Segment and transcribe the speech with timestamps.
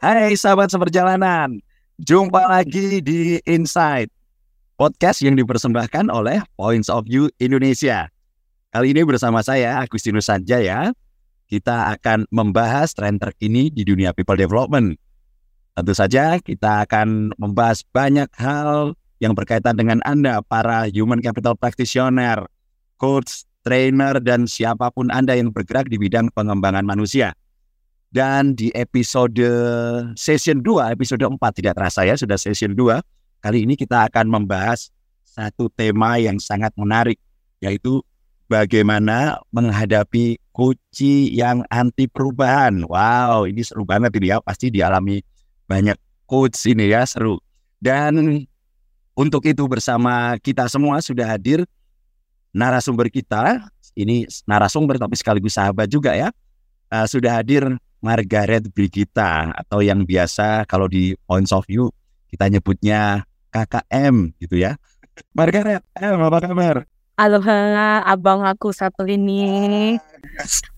[0.00, 1.60] Hai sahabat seperjalanan,
[2.00, 4.08] jumpa lagi di Insight,
[4.80, 8.08] podcast yang dipersembahkan oleh Points of View Indonesia.
[8.72, 10.96] Kali ini bersama saya Agustinus Sanjaya,
[11.52, 14.96] kita akan membahas tren terkini di dunia people development.
[15.76, 22.48] Tentu saja kita akan membahas banyak hal yang berkaitan dengan Anda, para human capital practitioner,
[22.96, 27.36] coach, trainer, dan siapa pun Anda yang bergerak di bidang pengembangan manusia.
[28.10, 29.38] Dan di episode
[30.18, 32.98] session 2, episode 4 tidak terasa ya, sudah session 2.
[33.38, 34.90] Kali ini kita akan membahas
[35.22, 37.22] satu tema yang sangat menarik,
[37.62, 38.02] yaitu
[38.50, 42.82] bagaimana menghadapi kunci yang anti perubahan.
[42.82, 45.22] Wow, ini seru banget ini ya, pasti dialami
[45.70, 45.94] banyak
[46.26, 47.38] coach ini ya, seru.
[47.78, 48.42] Dan
[49.14, 51.62] untuk itu bersama kita semua sudah hadir
[52.50, 56.34] narasumber kita, ini narasumber tapi sekaligus sahabat juga ya,
[56.90, 61.92] uh, sudah hadir Margaret Brigita atau yang biasa kalau di Points of View
[62.32, 64.80] kita nyebutnya KKM gitu ya.
[65.36, 66.76] Margaret, M apa kabar?
[67.20, 67.44] Halo,
[68.08, 70.00] abang aku satu ini.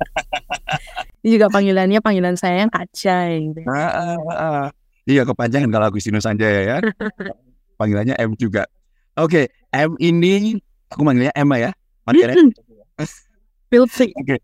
[1.23, 3.55] ini juga panggilannya panggilan saya yang Kacai.
[3.71, 4.67] Ah, ah, ah.
[5.07, 6.77] Iya kepanjangan kalau Agustinus Sanjaya ya.
[7.79, 8.67] Panggilannya M juga.
[9.15, 10.59] Oke, okay, M ini
[10.91, 11.71] aku manggilnya M ya.
[12.07, 12.35] Margaret.
[13.71, 14.11] Oke.
[14.27, 14.39] Okay.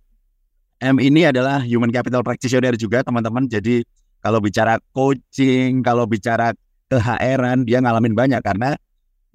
[0.78, 3.50] M ini adalah human capital practitioner juga teman-teman.
[3.50, 3.82] Jadi
[4.22, 6.54] kalau bicara coaching, kalau bicara
[6.86, 8.78] keHR-an dia ngalamin banyak karena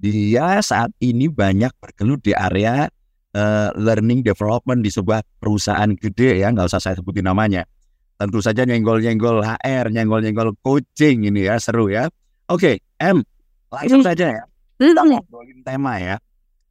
[0.00, 2.88] dia saat ini banyak bergelut di area
[3.36, 7.68] uh, learning development di sebuah perusahaan gede ya, nggak usah saya sebutin namanya.
[8.14, 12.08] Tentu saja nyenggol-nyenggol HR, nyenggol-nyenggol coaching ini ya, seru ya.
[12.48, 13.20] Oke, okay, M,
[13.68, 14.44] langsung saja ya.
[14.78, 16.16] Kita ngobrolin tema ya.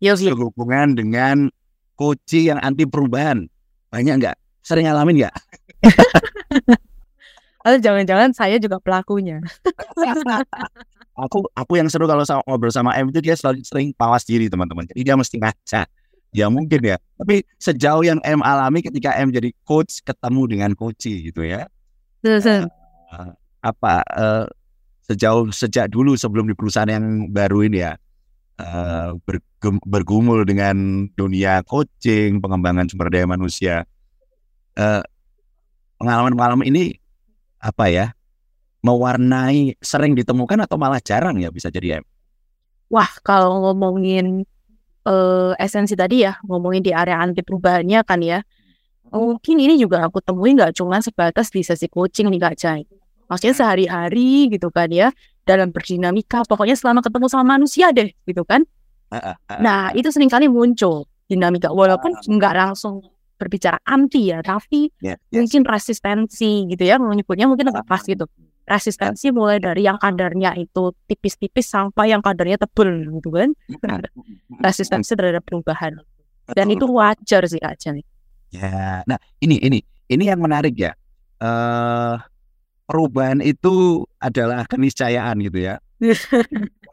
[0.03, 1.47] Yes, Sehubungan dengan
[1.95, 3.47] coaching yang anti perubahan.
[3.94, 5.36] Banyak nggak sering ngalamin nggak?
[7.64, 9.39] Atau jangan-jangan saya juga pelakunya.
[11.24, 14.51] aku aku yang seru kalau sama, ngobrol sama M itu dia selalu sering pawas diri
[14.51, 14.88] teman-teman.
[14.90, 15.84] Jadi dia mesti ngaca.
[16.34, 16.97] Ya mungkin ya.
[17.16, 21.69] Tapi sejauh yang M alami ketika M jadi coach ketemu dengan coach gitu ya.
[23.13, 23.31] Uh,
[23.63, 24.45] apa uh,
[25.07, 27.94] sejauh sejak dulu sebelum di perusahaan yang baru ini ya
[28.59, 29.16] uh,
[29.88, 33.88] bergumul dengan dunia coaching, pengembangan sumber daya manusia
[34.78, 35.03] eh,
[35.97, 36.97] pengalaman-pengalaman ini
[37.63, 38.06] apa ya
[38.84, 42.06] mewarnai sering ditemukan atau malah jarang ya bisa jadi M?
[42.91, 44.44] Wah kalau ngomongin
[45.07, 48.44] uh, esensi tadi ya ngomongin di area anti perubahannya kan ya
[49.07, 52.83] mungkin ini juga aku temui nggak cuma sebatas di sesi coaching nih Kak Jai.
[53.31, 55.16] Maksudnya sehari-hari gitu kan ya
[55.47, 58.67] dalam berdinamika pokoknya selama ketemu sama manusia deh gitu kan.
[59.63, 63.00] Nah itu sering kali muncul dinamika walaupun nggak langsung
[63.38, 65.44] berbicara anti ya, tapi yeah, yes.
[65.44, 68.25] mungkin resistensi gitu ya, menyebutnya mungkin agak pas gitu.
[68.63, 73.51] Resistensi mulai dari yang kadarnya itu tipis-tipis sampai yang kadarnya tebel gitu kan.
[74.63, 75.99] Resistensi terhadap perubahan.
[76.47, 78.05] Dan itu wajar sih aja nih.
[78.53, 80.95] Ya, nah ini ini ini yang menarik ya.
[81.44, 82.15] Uh,
[82.88, 85.75] perubahan itu adalah keniscayaan gitu ya.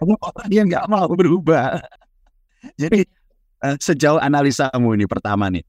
[0.00, 1.82] orang dia nggak mau berubah.
[2.80, 3.04] Jadi
[3.64, 5.64] uh, sejauh analisamu ini pertama nih,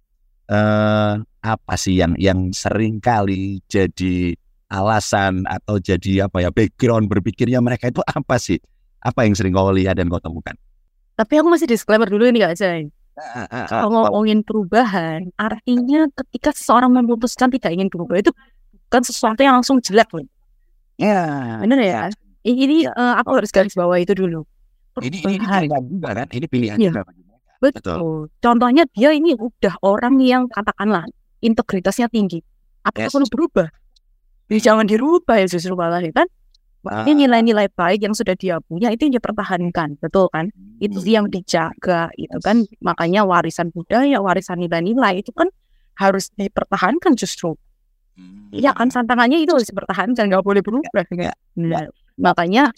[0.51, 4.35] eh, apa sih yang yang sering kali jadi
[4.71, 8.59] alasan atau jadi apa ya background berpikirnya mereka itu apa sih?
[9.01, 10.53] Apa yang sering kau lihat dan kau temukan?
[11.17, 12.87] Tapi aku masih disclaimer dulu ini Kak Jai.
[13.67, 18.31] Kalau ngomongin perubahan, artinya ketika seseorang memutuskan tidak ingin berubah itu
[18.87, 20.25] kan sesuatu yang langsung jelek loh.
[20.95, 21.59] Ya.
[21.59, 22.01] Benar ya.
[22.45, 24.45] Ini uh, aku harus garis bawah itu dulu.
[25.01, 26.27] Ini ini pilihan juga kan?
[26.29, 26.91] Ini pilihan ya.
[26.93, 27.01] juga
[27.61, 27.77] Betul.
[27.77, 28.21] Betul.
[28.41, 31.05] Contohnya dia ini udah orang yang katakanlah
[31.45, 32.41] integritasnya tinggi.
[32.81, 33.13] Apa yes.
[33.13, 33.69] perlu berubah?
[34.49, 36.27] Ya, jangan dirubah ya justru malah ya kan.
[36.81, 37.05] Ah.
[37.05, 40.49] Ini nilai-nilai baik yang sudah dia punya itu yang dipertahankan, betul kan?
[40.49, 40.81] Hmm.
[40.81, 45.53] Itu yang dijaga, itu kan makanya warisan budaya, warisan nilai-nilai itu kan
[46.01, 47.53] harus dipertahankan justru.
[48.51, 51.05] Iya kan tantangannya itu harus dipertahankan, nggak boleh berubah.
[51.15, 51.31] Ya.
[51.55, 51.87] Nah,
[52.19, 52.73] makanya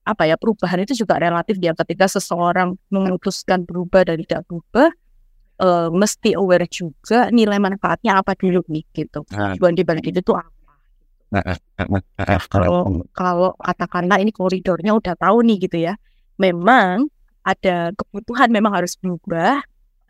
[0.00, 4.88] apa ya perubahan itu juga relatif dia ketika seseorang memutuskan berubah dari tidak berubah
[5.60, 9.22] uh, mesti aware juga nilai manfaatnya apa dulu nih gitu.
[9.28, 10.72] Tujuan di balik itu tuh apa?
[12.50, 15.94] Kalau kalau katakanlah ini koridornya udah tahu nih gitu ya.
[16.40, 17.06] Memang
[17.44, 19.60] ada kebutuhan memang harus berubah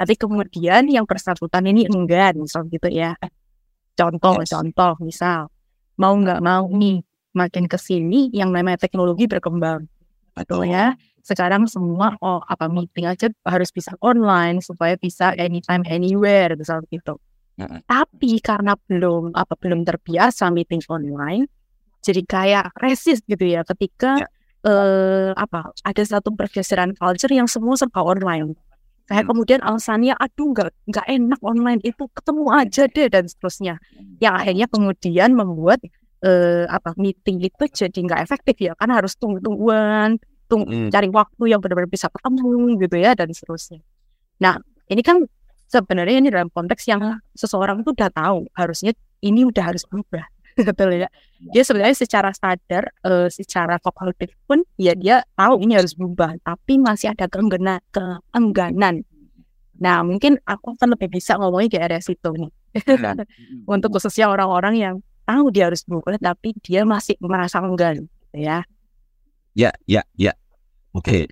[0.01, 3.19] tapi kemudian yang bersangkutan ini enggak misal gitu ya.
[3.99, 4.57] Contoh yes.
[4.57, 5.53] contoh misal
[6.01, 9.87] mau nggak mau nih makin ke sini yang namanya teknologi berkembang.
[10.35, 10.95] Betul ya.
[11.21, 16.57] Sekarang semua oh apa meeting aja harus bisa online supaya bisa anytime anywhere
[16.89, 17.15] gitu.
[17.85, 21.45] Tapi karena belum apa belum terbiasa meeting online,
[22.01, 24.29] jadi kayak resist gitu ya ketika Ya.
[24.61, 28.57] eh apa ada satu pergeseran culture yang semua serba online.
[29.09, 29.31] Kayak Hmm.
[29.35, 33.75] kemudian alasannya aduh nggak nggak enak online itu ketemu aja deh dan seterusnya.
[34.25, 35.81] Yang akhirnya kemudian membuat
[36.21, 40.21] eh apa meeting itu jadi nggak efektif ya kan harus tunggu-tungguan,
[40.51, 40.91] tung Mm.
[40.93, 43.81] cari waktu yang benar-benar bisa ketemu gitu ya dan seterusnya.
[44.43, 44.59] Nah,
[44.91, 45.25] ini kan
[45.71, 47.01] sebenarnya ini dalam konteks yang
[47.33, 50.27] seseorang itu udah tahu harusnya ini udah harus berubah.
[50.69, 51.09] Betul ya.
[51.41, 56.77] Dia sebenarnya secara sadar, eh, secara kognitif pun ya dia tahu ini harus berubah, tapi
[56.83, 59.07] masih ada keengganan, keengganan.
[59.81, 62.51] Nah, mungkin aku akan lebih bisa ngomongin di area situ nih.
[63.01, 63.15] Nah,
[63.73, 64.95] Untuk khususnya orang-orang yang
[65.31, 68.67] tahu dia harus berubah, tapi dia masih merasa enggan, gitu ya.
[69.55, 70.35] Ya, ya, ya.
[70.91, 71.31] Oke.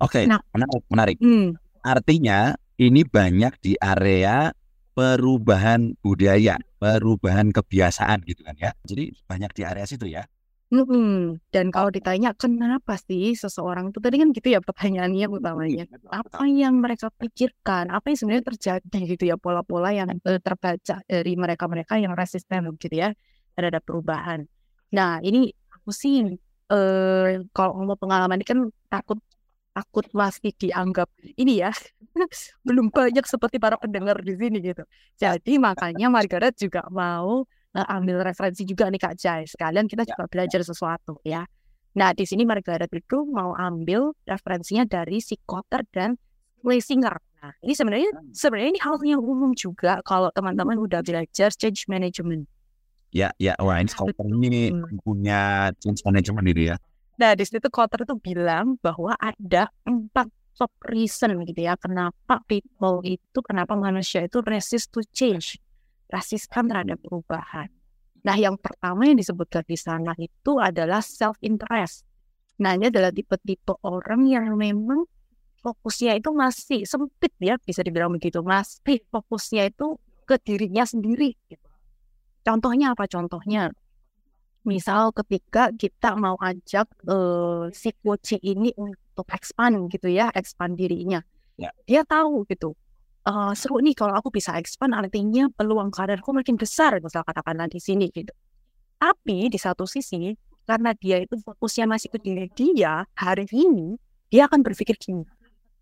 [0.00, 0.40] Oke, Nah.
[0.56, 1.16] menarik, menarik.
[1.20, 4.48] Hmm, Artinya ini banyak di area
[4.96, 8.72] perubahan budaya, perubahan kebiasaan gitu kan ya.
[8.88, 10.24] Jadi banyak di area situ ya.
[10.72, 11.38] Mm-mm.
[11.54, 15.84] Dan kalau ditanya kenapa sih seseorang itu tadi kan gitu ya pertanyaannya utamanya.
[16.10, 21.32] apa yang mereka pikirkan, apa yang sebenarnya terjadi gitu ya pola-pola yang eh, terbaca dari
[21.42, 23.08] mereka-mereka yang resisten gitu ya
[23.54, 24.46] terhadap perubahan.
[24.96, 26.14] Nah ini aku sih
[26.70, 28.58] eh kalau ngomong pengalaman ini kan
[28.92, 29.18] takut
[29.74, 31.08] takut masih dianggap
[31.38, 31.70] ini ya
[32.66, 34.82] belum banyak seperti para pendengar di sini gitu.
[35.22, 37.46] Jadi makanya Margaret juga mau
[37.76, 39.42] eh, ambil referensi juga nih Kak Jai.
[39.46, 41.46] Sekalian kita juga belajar sesuatu ya.
[41.90, 46.14] Nah, di sini Margaret itu mau ambil referensinya dari si Kotter dan
[46.62, 47.18] Schlesinger.
[47.40, 52.46] Nah, ini sebenarnya sebenarnya ini hal yang umum juga kalau teman-teman udah belajar change management.
[53.10, 53.58] Ya, ya.
[53.58, 55.02] Wah, ini Scott ini Hmm.
[55.02, 56.76] punya change management ini ya.
[57.18, 63.02] Nah, di situ Kotter itu bilang bahwa ada empat top reason gitu ya, kenapa people
[63.02, 65.56] itu, kenapa manusia itu resist to change,
[66.10, 67.70] resistan terhadap perubahan.
[68.20, 72.04] Nah, yang pertama yang disebutkan di sana itu adalah self interest.
[72.60, 75.08] Nah, ini adalah tipe-tipe orang yang memang
[75.64, 79.96] fokusnya itu masih sempit ya, bisa dibilang begitu, masih fokusnya itu
[80.28, 81.32] ke dirinya sendiri.
[81.48, 81.68] Gitu.
[82.44, 83.08] Contohnya apa?
[83.08, 83.72] Contohnya
[84.60, 91.24] misal ketika kita mau ajak eh, si coach ini untuk expand gitu ya, expand dirinya.
[91.56, 91.72] Ya.
[91.88, 92.76] Dia tahu gitu.
[93.26, 97.80] Eh, seru nih kalau aku bisa expand artinya peluang karirku makin besar misal katakanlah di
[97.82, 98.32] sini gitu.
[99.00, 100.32] Tapi di satu sisi
[100.68, 103.96] karena dia itu fokusnya masih ke diri dia hari ini
[104.30, 105.26] dia akan berpikir gini.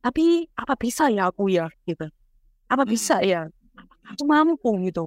[0.00, 2.08] Tapi apa bisa ya aku ya gitu.
[2.70, 3.50] Apa bisa ya?
[4.14, 5.04] Aku mampu gitu.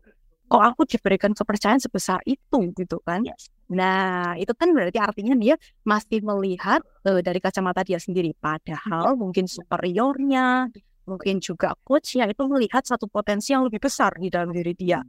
[0.51, 3.23] Kok aku diberikan kepercayaan sebesar itu gitu kan?
[3.71, 5.55] Nah, itu kan berarti artinya dia
[5.87, 8.35] masih melihat eh, dari kacamata dia sendiri.
[8.35, 10.67] Padahal mungkin superiornya,
[11.11, 15.03] mungkin juga coachnya itu melihat satu potensi yang lebih besar di dalam diri dia.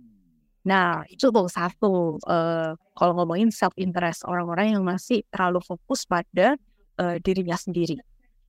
[0.67, 2.19] Nah, itu tuh satu.
[2.27, 6.55] eh, kalau ngomongin self interest, orang-orang yang masih terlalu fokus pada
[6.99, 7.99] eh, dirinya sendiri.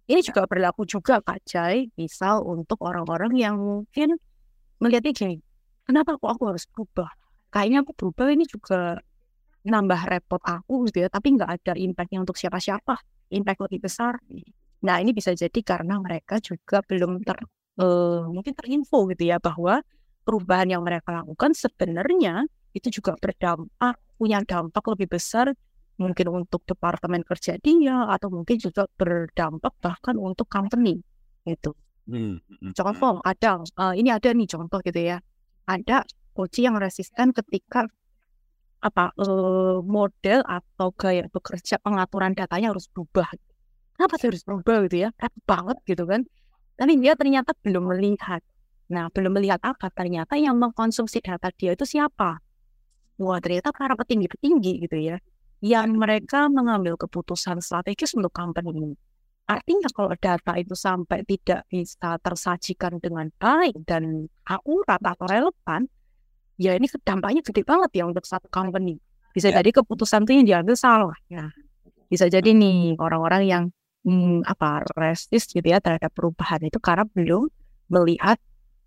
[0.03, 4.19] Ini juga berlaku juga Kak Jai, misal untuk orang-orang yang mungkin
[4.83, 5.39] melihatnya gini,
[5.88, 7.07] kenapa kok aku harus berubah?
[7.55, 9.00] Kayaknya aku berubah ini juga
[9.63, 13.00] nambah repot aku gitu ya, tapi nggak ada impactnya untuk siapa-siapa,
[13.31, 14.19] impact lebih besar.
[14.83, 17.39] Nah ini bisa jadi karena mereka juga belum ter
[17.80, 19.80] eh, mungkin terinfo gitu ya bahwa
[20.24, 25.51] perubahan yang mereka lakukan sebenarnya itu juga berdampak punya dampak lebih besar
[26.00, 31.00] mungkin untuk departemen kerja dia atau mungkin juga berdampak bahkan untuk company
[31.46, 31.77] gitu.
[32.10, 35.17] Hmm, hmm, Contoh ada eh, ini ada nih contoh gitu ya.
[35.63, 36.03] Ada
[36.36, 37.88] coach yang resisten ketika
[38.84, 43.29] apa eh, model atau gaya bekerja pengaturan datanya harus berubah.
[44.03, 45.10] Kenapa sih harus berubah gitu ya?
[45.15, 46.27] Repot banget gitu kan.
[46.75, 48.43] Tapi dia ternyata belum melihat.
[48.91, 49.88] Nah, belum melihat apa?
[49.95, 52.36] Ternyata yang mengkonsumsi data dia itu siapa?
[53.15, 55.24] Wah, ternyata para petinggi-petinggi gitu ya.
[55.63, 58.91] Yang mereka mengambil keputusan strategis untuk company.
[59.48, 65.88] Artinya kalau data itu sampai tidak bisa tersajikan dengan baik dan akurat atau relevan,
[66.60, 69.00] ya ini dampaknya gede banget ya untuk satu company.
[69.31, 69.63] Bisa Ya.
[69.63, 71.15] jadi keputusan itu yang diambil salah.
[71.31, 71.55] Ya.
[72.12, 73.63] Bisa jadi nih orang-orang yang
[74.03, 77.48] hmm, apa resist gitu ya terhadap perubahan itu karena belum
[77.91, 78.38] melihat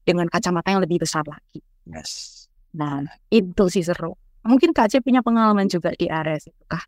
[0.06, 1.60] dengan kacamata yang lebih besar lagi.
[1.88, 2.46] Yes.
[2.76, 4.14] Nah, itu sih seru.
[4.46, 6.84] Mungkin Kak Cip punya pengalaman juga di area situ kah?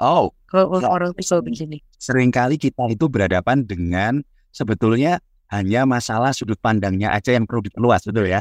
[0.00, 0.88] Oh, Kalau Ya.
[0.88, 1.82] orang pisau begini.
[1.98, 4.22] sering kali kita itu berhadapan dengan
[4.54, 5.18] sebetulnya
[5.50, 8.40] hanya masalah sudut pandangnya aja yang perlu diperluas, betul ya?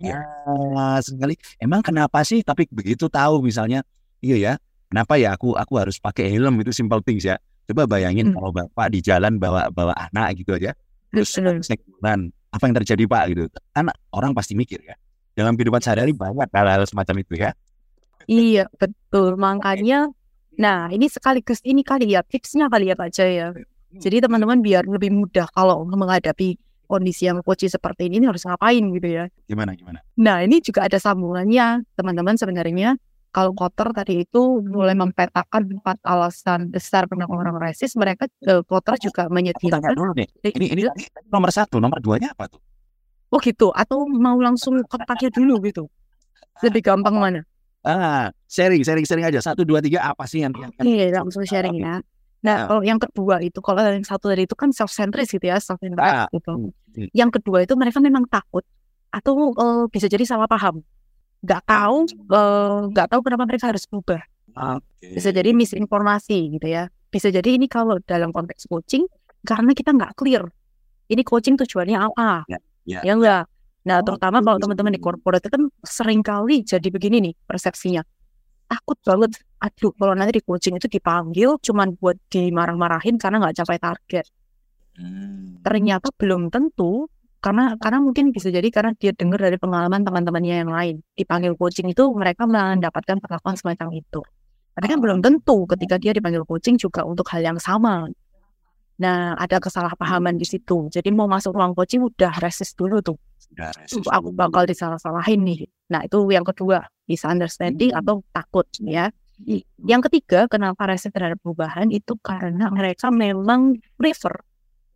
[0.00, 0.22] Ya,
[1.04, 1.34] sekali.
[1.60, 2.40] Emang kenapa sih?
[2.46, 3.84] Tapi begitu tahu misalnya,
[4.24, 4.52] iya ya,
[4.88, 7.36] kenapa ya aku aku harus pakai helm itu simple things ya.
[7.68, 8.40] Coba bayangin Hmm.
[8.40, 10.72] kalau bapak di jalan bawa bawa anak gitu aja,
[11.12, 13.44] terus jalan, apa yang terjadi pak gitu?
[13.76, 14.96] Kan orang pasti mikir ya.
[15.36, 17.52] Dalam kehidupan sehari-hari banyak hal-hal semacam itu ya.
[18.24, 19.36] Iya, betul.
[19.36, 20.08] Makanya,
[20.56, 23.52] nah ini sekaligus ini kali ya tipsnya kali ya Pak Jaya.
[23.52, 23.64] ya.
[24.00, 26.56] Jadi teman-teman biar lebih mudah kalau menghadapi
[26.88, 29.28] kondisi yang coachy seperti ini, ini harus ngapain gitu ya.
[29.44, 30.00] Gimana gimana?
[30.16, 32.96] Nah ini juga ada sambungannya teman-teman sebenarnya
[33.28, 38.96] kalau Kotter tadi itu mulai mempetakan empat alasan besar kenapa orang resis, mereka uh, Kotter
[38.98, 39.92] juga Tanya menyediakan.
[39.94, 40.28] dulu nih.
[40.42, 40.82] Eh, Ini ini
[41.28, 42.60] nomor satu, nomor duanya apa tuh?
[43.28, 45.84] Oh gitu, atau mau langsung ke empatnya dulu gitu?
[46.64, 47.40] Lebih gampang mana?
[47.84, 49.38] Ah, sharing, sharing, sharing aja.
[49.38, 52.00] Satu, dua, tiga apa sih yang Oke, langsung sharing ya.
[52.38, 52.66] Nah, Ah.
[52.70, 56.26] kalau yang kedua itu, kalau yang satu tadi itu kan self-centris gitu ya, self-centered Ah.
[56.30, 56.72] gitu.
[56.94, 57.08] Hmm.
[57.12, 58.62] Yang kedua itu mereka memang takut
[59.08, 60.80] atau eh, bisa jadi salah paham,
[61.42, 64.22] nggak tahu, eh, nggak tahu kenapa mereka harus berubah.
[64.58, 65.14] Oke.
[65.14, 66.90] Bisa jadi misinformasi gitu ya.
[67.08, 69.06] Bisa jadi ini kalau dalam konteks coaching
[69.46, 70.44] karena kita nggak clear.
[71.08, 72.44] Ini coaching tujuannya apa?
[72.50, 73.00] Ya, ya.
[73.06, 73.44] Ya enggak.
[73.88, 78.04] Nah, Oh, terutama kalau teman-teman di corporate itu kan sering kali jadi begini nih persepsinya.
[78.68, 79.40] Takut banget.
[79.64, 84.26] Aduh, kalau nanti di coaching itu dipanggil cuman buat dimarah-marahin karena nggak capai target.
[84.98, 85.62] Hmm.
[85.64, 90.70] Ternyata belum tentu karena karena mungkin bisa jadi karena dia dengar dari pengalaman teman-temannya yang
[90.74, 94.20] lain dipanggil coaching itu mereka mendapatkan perlakuan semacam itu.
[94.74, 98.06] Tapi kan belum tentu ketika dia dipanggil coaching juga untuk hal yang sama.
[98.98, 100.90] Nah, ada kesalahpahaman di situ.
[100.90, 103.18] Jadi mau masuk ruang coaching udah resist dulu tuh.
[104.02, 105.66] "Uh, aku bakal disalah-salahin nih.
[105.90, 109.10] Nah, itu yang kedua, misunderstanding atau takut ya.
[109.86, 114.34] Yang ketiga, kenapa resist terhadap perubahan itu karena mereka memang prefer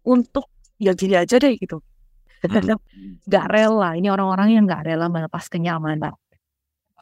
[0.03, 0.51] untuk
[0.83, 1.79] ya gini aja deh gitu.
[3.23, 6.15] Gak rela, ini orang-orang yang gak rela melepas kenyamanan.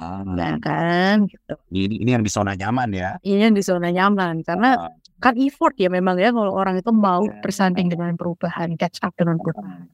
[0.01, 1.61] Ah, Nah, kan gitu.
[1.69, 3.21] ini ini yang di zona nyaman ya.
[3.21, 6.89] Ini yang di zona nyaman karena Ah, kan effort ya memang ya kalau orang itu
[6.89, 7.37] mau Ya.
[7.45, 9.93] bersanding dengan perubahan, catch up dengan perubahan.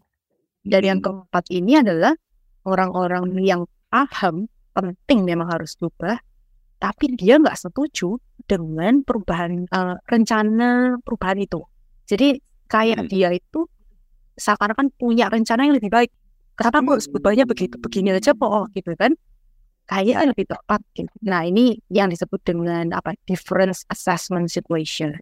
[0.62, 2.14] Dan yang keempat ini adalah
[2.62, 6.18] orang-orang yang paham penting memang harus berubah,
[6.78, 11.66] tapi dia nggak setuju dengan perubahan eh, rencana perubahan itu.
[12.06, 12.38] Jadi
[12.70, 13.10] kayak Hmm.
[13.10, 13.66] dia itu
[14.36, 16.10] seakan-akan punya rencana yang lebih baik.
[16.56, 19.12] Kenapa kok harus berubahnya begitu begini aja kok oh, gitu kan?
[19.86, 20.80] Kayaknya lebih tepat.
[20.96, 21.12] Gitu.
[21.24, 23.12] Nah ini yang disebut dengan apa?
[23.28, 25.12] Difference assessment situation.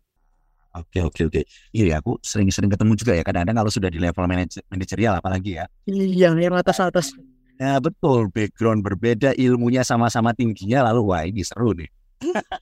[0.74, 1.42] Oke oke oke.
[1.70, 5.64] Iya aku sering-sering ketemu juga ya kadang-kadang kalau sudah di level manajer manajerial apalagi ya.
[5.86, 7.14] Iya, yang atas-atas.
[7.54, 11.86] Ya betul, background berbeda, ilmunya sama-sama tingginya lalu wah ini seru nih.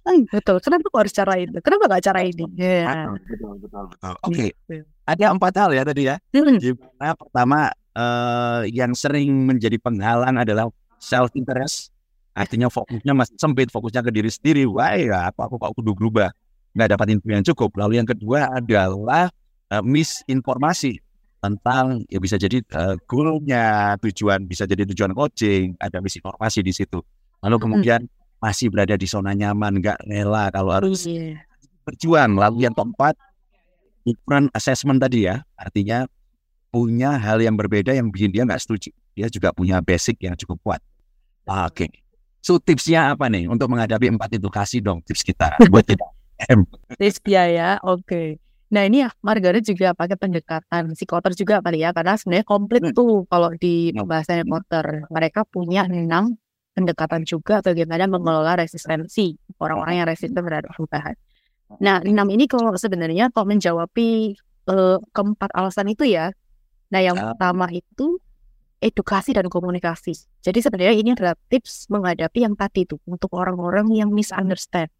[0.02, 0.56] Hmm, betul.
[0.58, 1.56] Kenapa kok harus cara itu?
[1.62, 2.44] Kenapa nggak cara ini?
[2.58, 2.82] Ya.
[2.84, 4.12] Ah, betul betul betul.
[4.26, 4.74] Oke, Gitu.
[5.04, 6.16] ada empat hal ya tadi ya.
[6.34, 7.58] Hmm, Gimana pertama
[7.92, 10.66] eh, yang sering menjadi penghalang adalah
[10.98, 11.92] self interest.
[12.32, 14.64] Artinya fokusnya masih sempit, fokusnya ke diri sendiri.
[14.64, 16.28] Wah, ya aku aku kok kudu berubah.
[16.72, 17.70] Nggak dapat info yang cukup.
[17.76, 19.28] Lalu yang kedua adalah
[19.68, 20.96] eh, misinformasi
[21.42, 27.02] tentang ya bisa jadi eh, goalnya, tujuan bisa jadi tujuan coaching, ada misinformasi di situ.
[27.42, 28.00] Lalu kemudian
[28.42, 31.46] masih berada di zona nyaman, nggak rela kalau harus Iya.
[31.86, 32.34] berjuang.
[32.34, 33.14] Lalu yang keempat,
[34.02, 36.10] different assessment tadi ya, artinya
[36.68, 38.90] punya hal yang berbeda yang bikin dia nggak setuju.
[39.14, 40.80] Dia juga punya basic yang cukup kuat.
[41.44, 41.86] Oke,
[42.38, 44.48] so tipsnya apa nih untuk menghadapi empat itu?
[44.50, 46.02] Kasih dong tips kita buat kita.
[46.98, 48.42] Tips dia ya, oke.
[48.72, 52.96] Nah ini ya, Margaret juga pakai pendekatan psikoter juga kali ya, karena sebenarnya komplit Hmm.
[52.96, 54.02] tuh kalau di Hmm.
[54.02, 54.86] pembahasannya Potter.
[55.12, 56.40] Mereka punya enam
[56.72, 61.14] pendekatan juga bagaimana mengelola resistensi orang-orang yang resisten terhadap perubahan.
[61.80, 66.30] Nah enam ini kalau sebenarnya kalau menjawabi eh, keempat alasan itu ya,
[66.88, 67.34] nah yang Ah.
[67.34, 68.22] pertama itu
[68.78, 70.14] edukasi dan komunikasi.
[70.42, 74.90] Jadi sebenarnya ini adalah tips menghadapi yang tadi tuh untuk orang-orang yang misunderstand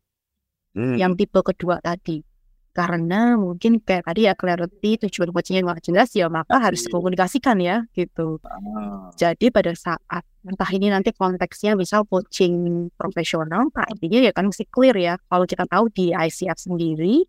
[0.73, 0.97] Hmm.
[0.97, 2.25] yang tipe kedua tadi.
[2.73, 7.85] Karena mungkin kayak tadi ya clarity tujuan coachingnya nggak jelas ya maka harus dikomunikasikan ya
[7.93, 8.41] gitu.
[8.49, 14.49] Ah, Jadi pada saat entah ini nanti konteksnya misal coaching profesional, nah intinya ya kan
[14.49, 15.15] mesti clear ya.
[15.29, 17.29] Kalau kita tahu di ICF sendiri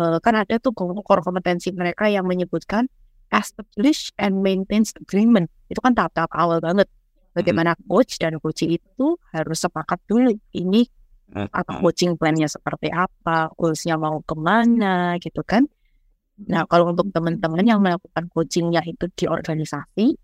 [0.00, 2.88] eh, kan ada tuh core kompetensi mereka yang menyebutkan
[3.28, 5.52] establish and maintain agreement.
[5.68, 6.88] Itu kan tahap-tahap awal banget.
[7.30, 10.88] Bagaimana coach dan coaching itu harus sepakat dulu ini
[11.34, 15.66] apa coaching plan-nya seperti apa, goals-nya mau ke mana gitu kan.
[16.50, 20.16] Nah kalau untuk teman-teman yang melakukan coachingnya itu di organisasi,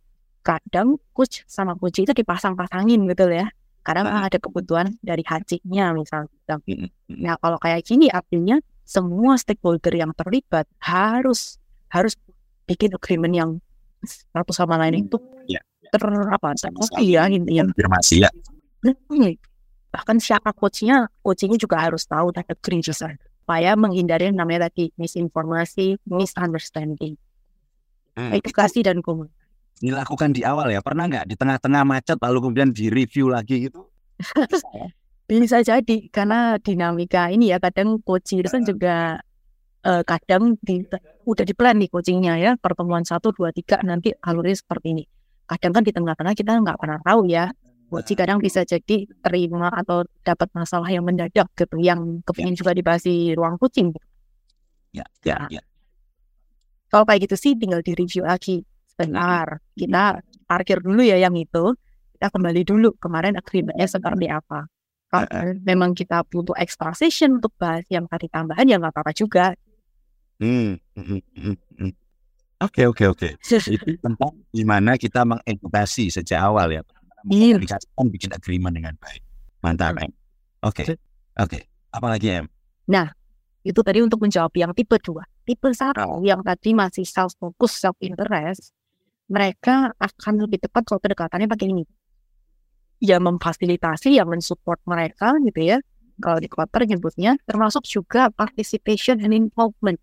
[0.42, 3.46] kadang coach sama coach itu dipasang-pasangin gitu ya.
[3.86, 4.26] Kadang Ah.
[4.26, 6.30] ada kebutuhan dari hajinya misalnya.
[6.66, 6.90] Mm, mm,
[7.22, 11.58] Nah kalau kayak gini artinya semua stakeholder yang terlibat harus
[11.90, 12.18] harus
[12.66, 13.50] bikin agreement yang
[14.34, 17.70] satu sama lain itu Ya, ter apa teroki ya intinya.
[17.70, 18.30] Konfirmasi ya.
[18.82, 19.34] Hmm.
[19.96, 23.16] Bahkan siapa coachnya, coachingnya juga harus tahu di sana.
[23.46, 27.14] supaya menghindari yang namanya tadi misinformasi, misunderstanding,
[28.18, 28.34] Hmm.
[28.34, 29.46] edukasi dan komunikasi.
[29.78, 30.82] Dilakukan di awal ya.
[30.82, 33.86] Pernah nggak di tengah-tengah macet lalu kemudian di review lagi gitu?
[34.18, 34.88] Bisa ya?
[35.30, 39.20] Bisa jadi karena dinamika ini ya kadang coach itu kan juga
[39.86, 40.82] eh, kadang di,
[41.28, 45.04] udah di plan nih coachingnya ya pertemuan satu dua tiga nanti alurnya seperti ini.
[45.46, 47.54] Kadang kan di tengah-tengah kita nggak pernah tahu ya.
[47.86, 53.06] Coach kadang bisa jadi terima atau dapat masalah yang mendadak gitu yang kepingin juga dibahas
[53.06, 53.94] di ruang coaching.
[54.90, 55.62] Ya, ya, ya.
[56.90, 59.62] Kalau kayak gitu sih tinggal di review lagi sebentar.
[59.78, 60.18] Kita
[60.50, 61.74] parkir dulu ya yang itu.
[62.16, 64.66] Kita kembali dulu kemarin agreementnya seperti apa.
[65.06, 69.54] Kalau memang kita butuh extra session untuk bahas yang tadi tambahan ya nggak apa-apa juga.
[70.42, 71.92] Hmm, hmm, hmm, hmm.
[72.56, 73.28] Oke, oke, oke.
[73.44, 76.82] Itu tentang gimana kita mengedukasi sejak awal ya.
[77.26, 77.58] Iya.
[77.58, 79.22] Mengkomunikasikan bikin agreement dengan baik.
[79.62, 80.12] Mantap, Em.
[80.62, 80.94] Oke,
[81.38, 81.58] oke.
[81.90, 82.46] Apalagi, Em?
[83.66, 85.26] itu tadi untuk menjawab yang tipe dua.
[85.42, 88.70] Tipe satu yang tadi masih self focus, self interest,
[89.26, 91.82] mereka akan lebih tepat kalau pendekatannya pakai ini.
[93.02, 95.78] Ya memfasilitasi, ya mensupport mereka gitu ya.
[96.22, 99.98] Kalau di quarter nyebutnya, termasuk juga participation and involvement.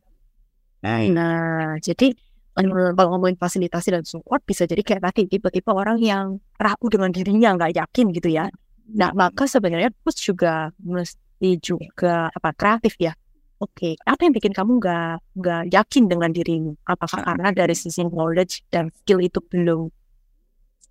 [0.84, 2.12] Nah, Nah, jadi
[2.54, 7.58] kalau ngomongin fasilitasi dan support bisa jadi kayak tadi tipe-tipe orang yang ragu dengan dirinya,
[7.58, 8.46] nggak yakin gitu ya.
[8.94, 13.14] Nah, maka sebenarnya coach juga mesti juga apa kreatif ya.
[13.58, 16.76] Oke, apa yang bikin kamu nggak nggak yakin dengan dirimu?
[16.84, 19.88] Apakah karena dari sisi knowledge dan skill itu belum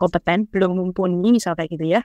[0.01, 2.03] kompeten, belum mumpuni, misal kayak gitu ya?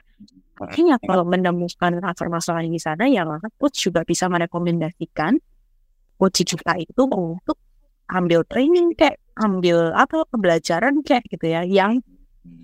[0.60, 5.40] Makanya kalau menemukan permasalahan di sana, ya maka coach juga bisa merekomendasikan
[6.18, 7.56] coach juga itu untuk
[8.10, 12.02] ambil training kayak ambil apa pembelajaran kayak gitu ya yang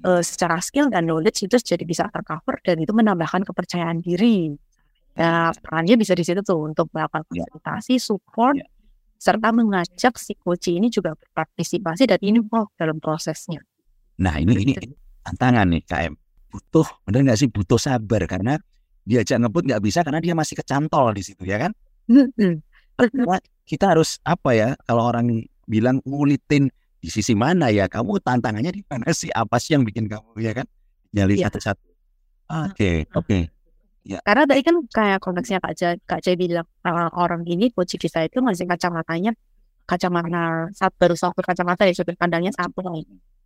[0.04, 4.52] eh, secara skill dan knowledge itu jadi bisa tercover dan itu menambahkan kepercayaan diri.
[5.14, 7.46] Ya, perannya bisa di situ tuh untuk melakukan Ya.
[7.46, 8.66] konsultasi, support, Ya.
[9.14, 13.62] serta mengajak si coach ini juga berpartisipasi dan involved dalam prosesnya.
[14.18, 14.74] Nah, ini ini
[15.22, 16.14] tantangan nih, KM.
[16.50, 17.46] Butuh, bener nggak sih?
[17.46, 18.58] Butuh sabar karena
[19.06, 21.70] diajak ngebut nggak bisa karena dia masih kecantol di situ ya kan?
[23.64, 24.74] Kita harus apa ya?
[24.82, 25.30] Kalau orang
[25.66, 26.68] bilang ngulitin
[27.00, 27.88] di sisi mana ya?
[27.90, 29.28] Kamu tantangannya di mana sih?
[29.32, 30.66] Apa sih yang bikin kamu ya kan?
[31.12, 31.48] Nyali Iya.
[31.48, 31.84] satu-satu.
[32.44, 33.38] Oke, oke.
[34.04, 36.68] Karena tadi kan kayak konteksnya Kak Jai, Kak Jai bilang
[37.16, 39.32] orang, ini coach kita itu masih kacamatanya
[39.88, 42.84] kacamata saat baru satu kacamata ya sudut pandangnya satu.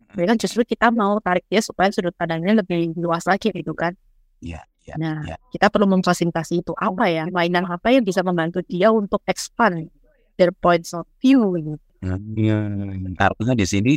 [0.09, 3.95] Jadi kan justru kita mau tarik dia supaya sudut pandangnya lebih luas lagi gitu kan.
[4.43, 4.95] Iya, iya.
[4.99, 5.35] Nah, ya.
[5.51, 9.87] kita perlu memfasilitasi itu apa ya mainan apa yang bisa membantu dia untuk expand
[10.35, 11.79] their points of view gitu.
[11.99, 13.93] Hmm, Karena di sini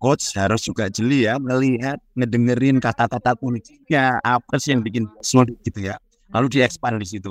[0.00, 5.92] coach harus juga jeli ya melihat ngedengerin kata-kata kuncinya apa sih yang bikin sulit gitu
[5.92, 6.00] ya.
[6.32, 7.30] Lalu diekspand di situ.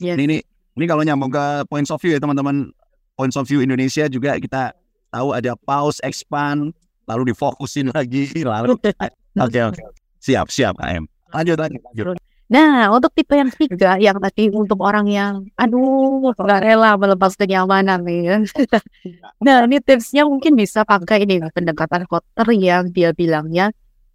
[0.00, 0.16] Yes.
[0.18, 0.36] Ini, ini
[0.78, 2.72] ini kalau nyambung ke points of view ya teman-teman.
[3.18, 4.70] Points of view Indonesia juga kita
[5.10, 6.70] tahu ada pause, expand,
[7.10, 8.78] lalu difokusin lagi, lalu
[9.44, 9.82] oke oke
[10.22, 11.10] siap siap AM.
[11.34, 12.27] Lanjut lanjut lanjut.
[12.48, 18.00] Nah, untuk tipe yang ketiga, yang tadi untuk orang yang, aduh, nggak rela melepas kenyamanan
[18.08, 18.36] nih ya.
[19.44, 23.68] nah, ini tipsnya mungkin bisa pakai ini pendekatan Kotter yang dia bilangnya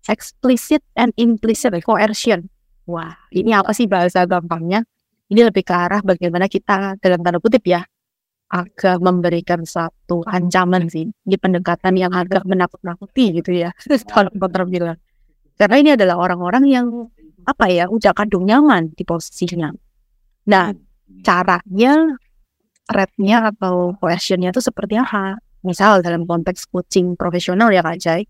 [0.09, 2.49] explicit and implicit coercion.
[2.89, 4.81] Wah, ini apa sih bahasa gampangnya?
[5.29, 7.85] Ini lebih ke arah bagaimana kita dalam tanda kutip ya,
[8.49, 11.05] agak memberikan satu ancaman sih.
[11.05, 13.69] Ini pendekatan yang agak menakut-nakuti gitu ya,
[14.11, 14.97] kalau Kotter bilang.
[15.53, 17.12] Karena ini adalah orang-orang yang
[17.43, 19.73] apa ya udah kadung nyaman di posisinya.
[20.47, 20.71] Nah,
[21.23, 22.19] caranya
[22.87, 25.39] rate-nya atau coercionnya itu seperti apa?
[25.63, 28.21] Misal dalam konteks coaching profesional ya Kak Jai,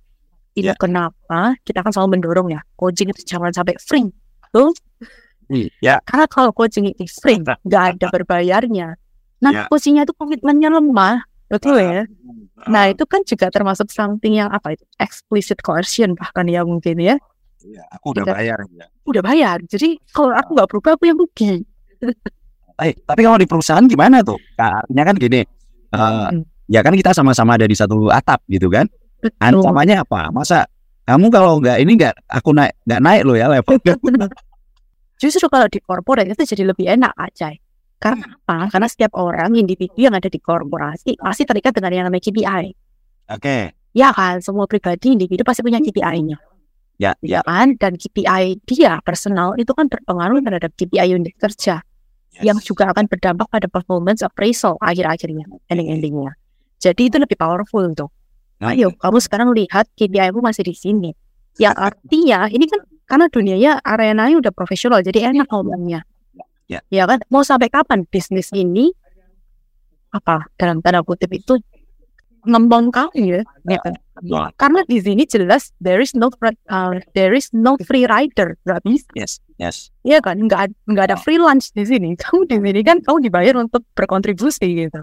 [0.54, 0.78] itu Ya.
[0.78, 4.14] kenapa kita kan selalu mendorong ya coaching itu jangan sampai free.
[4.54, 4.70] Tuh,
[5.84, 8.98] Ya, karena kalau coaching itu free, nggak ada berbayarnya.
[9.44, 9.62] Nah, Ya.
[9.70, 12.08] coachingnya itu komitmennya lemah, betul ya?
[12.70, 14.86] Nah, itu kan juga termasuk something yang apa itu?
[14.98, 17.20] Explicit coercion bahkan ya mungkin ya.
[17.64, 18.86] Ya, aku udah Kita- bayar ya.
[19.08, 19.58] Udah bayar.
[19.64, 21.64] Jadi kalau aku nggak berubah, aku yang rugi.
[22.74, 24.34] Eh, tapi kalau di perusahaan gimana tuh?
[24.58, 25.46] Artinya kan gini, eh,
[25.94, 26.42] Hmm.
[26.66, 28.90] ya kan kita sama-sama ada di satu atap gitu kan?
[29.22, 29.38] Betul.
[29.62, 30.34] Ancamannya apa?
[30.34, 30.66] Masa
[31.06, 33.78] kamu kalau nggak ini nggak aku naik nggak naik lo ya level
[35.22, 37.54] Justru kalau di korporat itu jadi lebih enak aja.
[38.02, 38.68] Karena apa?
[38.74, 42.66] Karena setiap orang individu yang ada di korporasi pasti terikat dengan yang namanya KPI.
[43.38, 43.58] Oke,
[43.94, 46.42] Ya kan, semua pribadi individu pasti punya KPI-nya.
[47.02, 47.42] Ya Ya ya.
[47.46, 47.76] kan?
[47.78, 51.82] Dan KPI dia personal itu kan berpengaruh terhadap KPI unit kerja
[52.42, 56.34] yang juga akan berdampak pada performance appraisal akhir-akhirnya, ending-endingnya.
[56.82, 58.10] Jadi itu lebih powerful tuh.
[58.58, 61.12] Nah, Ayo, kamu sekarang lihat KPI-mu masih di sini.
[61.62, 66.02] Ya artinya ini kan karena dunianya arenanya udah profesional, jadi enak ngomongnya.
[66.66, 66.82] Ya.
[66.90, 68.90] Ya kan, mau sampai kapan bisnis ini
[70.10, 71.62] apa dalam tanda kutip itu
[72.46, 73.42] ngembang kali ya?
[73.70, 73.94] Ya kan?
[74.14, 74.46] Betul.
[74.62, 76.30] Karena di sini jelas there is no
[76.70, 79.10] uh, there is no free rider, nggak bisa.
[79.18, 79.90] Yes, yes.
[80.06, 82.14] Iya kan, nggak nggak ada free lunch di sini.
[82.22, 85.02] Kamu di sini kan kamu dibayar untuk berkontribusi gitu.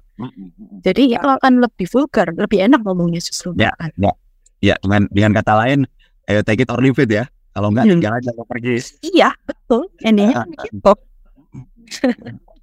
[0.86, 3.50] Jadi itu akan lebih vulgar, lebih enak ngomongnya justru.
[3.58, 3.90] Ya, kan.
[4.60, 5.88] Ya, dengan dengan kata lain,
[6.28, 7.24] ayo take it or leave it ya.
[7.50, 7.98] Kalau enggak, Hmm.
[7.98, 8.74] tinggal aja pergi.
[9.10, 9.90] Iya, betul.
[10.06, 10.64] Ini Ah, ah.
[10.70, 10.92] gitu.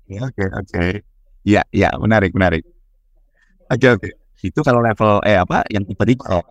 [0.08, 0.86] Ya, Oke, oke.
[1.44, 2.64] Iya, iya, menarik, menarik.
[3.68, 4.10] Oke, oke.
[4.42, 6.42] Itu kalau level eh apa yang tipe tiga.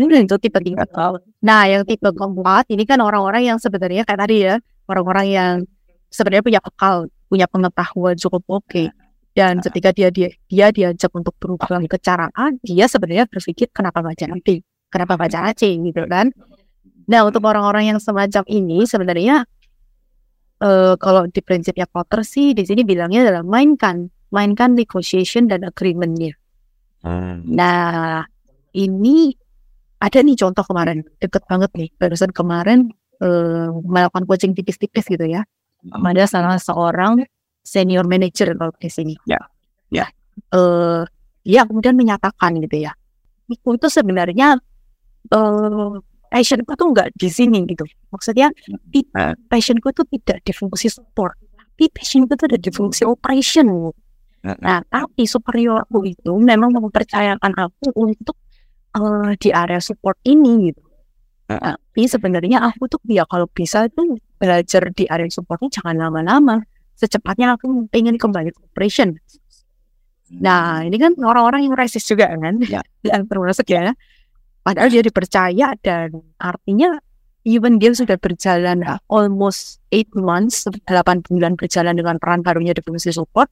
[0.00, 0.86] Ini itu tipe tiga.
[1.44, 4.56] Nah, yang tipe keempat ini kan orang-orang yang sebenarnya kayak tadi ya,
[4.88, 5.54] orang-orang yang
[6.08, 6.96] sebenarnya punya akal,
[7.28, 8.88] punya pengetahuan cukup oke.
[9.36, 14.00] Dan ketika dia dia dia diajak untuk berubah ke cara A, dia sebenarnya berpikir kenapa
[14.00, 16.32] baca B, kenapa baca C gitu kan.
[17.06, 19.44] Nah, untuk orang-orang yang semacam ini sebenarnya
[20.60, 26.39] eh kalau di prinsipnya Potter sih di sini bilangnya adalah mainkan, mainkan negotiation dan agreement-nya.
[27.00, 27.42] Hmm.
[27.48, 28.24] Nah,
[28.76, 29.32] ini
[30.00, 35.44] ada nih contoh kemarin, deket banget nih, barusan kemarin eh, melakukan coaching tipis-tipis gitu ya.
[35.92, 37.24] Ada salah seorang
[37.64, 39.14] senior manager kalau di sini.
[39.24, 39.40] Ya,
[39.92, 40.06] ya.
[40.52, 41.02] Eh,
[41.44, 42.92] dia kemudian menyatakan gitu ya,
[43.48, 44.60] aku itu sebenarnya
[45.32, 45.92] eh
[46.30, 47.84] passionku tuh nggak di sini gitu.
[48.12, 48.52] Maksudnya,
[48.94, 49.34] Eh.
[49.48, 51.34] passionku itu tidak di fungsi support,
[51.76, 53.90] tapi passionku itu ada di fungsi operation.
[54.40, 58.36] Nah, tapi superior aku itu memang mempercayakan aku untuk
[58.96, 60.82] eh, di area support ini gitu.
[61.50, 61.74] Heeh.
[61.76, 66.62] Tapi sebenarnya aku tuh ya kalau bisa itu belajar di area supportnya jangan lama-lama.
[66.96, 69.16] Secepatnya aku pengen kembali ke operation.
[70.30, 72.80] Nah, ini kan orang-orang yang resist juga kan, Ya.
[73.10, 73.92] yang termasuk ya.
[74.62, 77.00] Padahal dia dipercaya dan artinya
[77.42, 83.10] even dia sudah berjalan almost 8 months, 8 bulan berjalan dengan peran barunya di fungsi
[83.10, 83.48] support,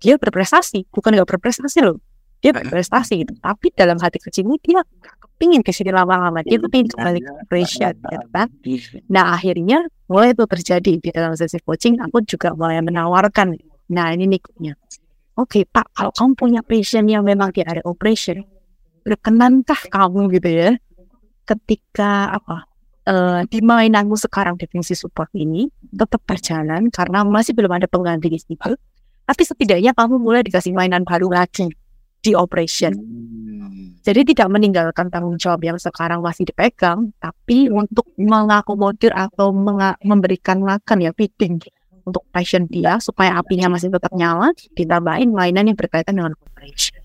[0.00, 1.98] dia berprestasi, bukan nggak berprestasi loh.
[2.44, 3.32] Dia berprestasi gitu.
[3.40, 6.44] Tapi dalam hati kecilnya dia nggak kepingin ke sini lama-lama.
[6.44, 8.48] Dia kepingin kembali ke operation gitu kan.
[9.08, 11.98] Nah akhirnya mulai itu terjadi di dalam sesi coaching.
[12.04, 13.56] Aku juga mulai menawarkan.
[13.92, 14.76] Nah ini niknya.
[15.36, 18.40] Oke Pak, kalau kamu punya passion yang memang di area operation,
[19.04, 20.70] berkenankah kamu gitu ya,
[21.44, 22.64] ketika apa
[23.04, 28.32] eh, di mainanmu sekarang di fungsi support ini tetap berjalan karena masih belum ada pengganti
[28.32, 28.80] di situ.
[29.26, 31.66] Tapi setidaknya kamu mulai dikasih mainan baru lagi
[32.22, 32.94] di operation.
[34.06, 40.62] Jadi tidak meninggalkan tanggung jawab yang sekarang masih dipegang, tapi untuk mengakomodir atau menga- memberikan
[40.62, 41.58] makan ya feeding
[42.06, 47.02] untuk passion dia supaya apinya masih tetap nyala, ditambahin mainan yang berkaitan dengan operation.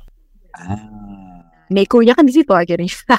[0.53, 1.41] Ah.
[1.73, 2.85] Negonya kan di situ akhirnya.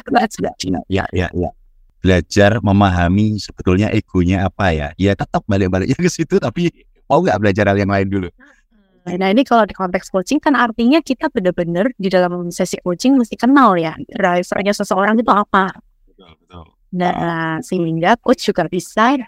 [0.87, 1.51] Ya, ya, ya.
[1.99, 4.88] Belajar memahami sebetulnya egonya apa ya.
[4.95, 6.71] Ya tetap balik-baliknya ke situ tapi
[7.11, 8.29] mau nggak belajar hal yang lain dulu.
[9.03, 13.35] Nah ini kalau di konteks coaching kan artinya kita benar-benar di dalam sesi coaching mesti
[13.35, 15.75] kenal ya drivernya seseorang itu apa.
[16.07, 16.65] Betul, betul.
[16.95, 19.19] Nah sehingga coach juga bisa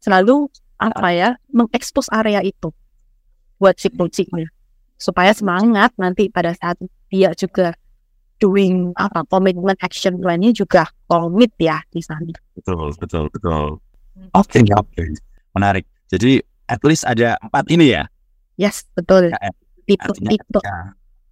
[0.00, 0.48] selalu
[0.80, 2.72] apa ya mengekspos area itu
[3.60, 4.48] buat si coachingnya
[4.96, 6.80] supaya semangat nanti pada saat
[7.12, 7.76] dia juga
[8.40, 12.32] doing apa commitment action plan-nya juga komit ya di sana.
[12.56, 13.76] Betul, betul, betul.
[14.32, 15.02] Oke, oke.
[15.52, 15.84] Menarik.
[16.08, 18.08] Jadi at least ada empat ini ya.
[18.60, 19.32] Yes betul.
[19.32, 19.40] Ya,
[19.88, 20.36] Tipe tipe.
[20.36, 20.76] ketika,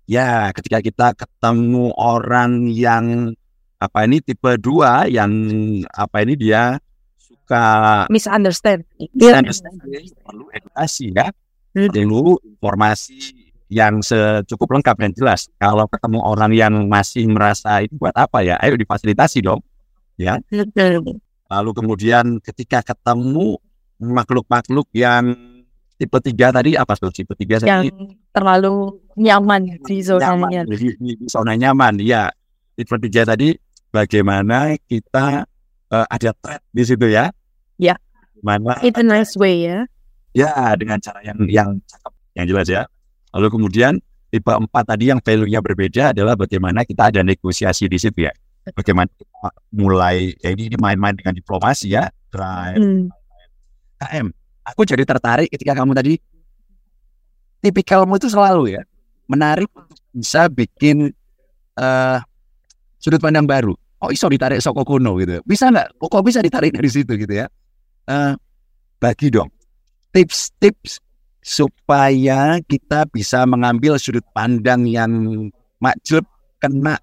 [0.09, 3.37] ya ketika kita ketemu orang yang
[3.77, 5.31] apa ini tipe dua yang
[5.93, 6.81] apa ini dia
[7.21, 8.83] suka misunderstand.
[9.13, 11.29] misunderstanding, perlu edukasi ya
[11.77, 11.93] Hmm.
[11.93, 13.21] perlu informasi
[13.69, 18.57] yang secukup lengkap dan jelas kalau ketemu orang yang masih merasa itu buat apa ya
[18.65, 19.61] ayo difasilitasi dong
[21.53, 23.61] lalu kemudian ketika ketemu
[24.01, 25.37] makhluk-makhluk yang
[25.99, 27.11] tipe tiga tadi apa tuh?
[27.11, 27.91] Tipe tiga yang tadi
[28.31, 30.63] terlalu nyaman di zonanya.
[30.63, 32.31] nyaman, di- di zona nyaman ya
[32.79, 33.59] tipe tiga tadi
[33.91, 35.43] bagaimana kita
[35.91, 37.35] eh, ada threat di situ ya?
[37.83, 37.99] Ya.
[38.39, 39.79] mana It's a nice way ya.
[40.31, 42.83] ya dengan cara yang yang cakep yang jelas ya.
[43.35, 43.99] Lalu kemudian
[44.31, 48.33] tipe empat tadi yang value-nya berbeda adalah bagaimana kita ada negosiasi di situ ya.
[48.71, 52.07] Bagaimana kita mulai ya ini ini main-main dengan diplomasi ya.
[52.31, 52.79] Drive.
[52.79, 53.11] Hmm.
[53.99, 54.31] KM
[54.69, 56.15] aku jadi tertarik ketika kamu tadi
[57.65, 58.83] tipikalmu itu selalu ya
[59.29, 59.69] menarik
[60.13, 61.13] bisa bikin
[61.79, 62.19] eh
[62.99, 63.73] sudut pandang baru.
[63.99, 65.43] Oh iso ditarik soko kuno gitu?
[65.43, 65.99] Bisa nggak?
[65.99, 67.47] Kok kok bisa ditarik dari situ gitu ya?
[68.07, 68.33] Eh
[68.99, 69.51] bagi dong.
[70.15, 71.03] Tips-tips
[71.49, 75.11] supaya kita bisa mengambil sudut pandang yang
[75.79, 76.27] makjub
[76.59, 76.99] kena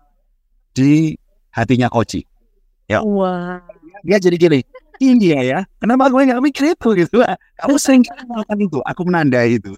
[0.75, 1.15] di
[1.55, 2.21] hatinya Koji
[3.01, 3.63] Wah.
[4.03, 4.59] dia jadi gini
[5.01, 7.21] iya ya kenapa gue nggak mikir itu gitu
[7.59, 9.73] kamu sering melakukan itu aku menandai itu